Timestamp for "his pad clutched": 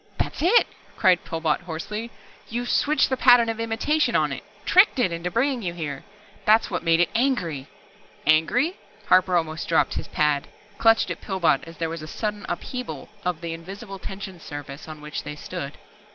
9.93-11.11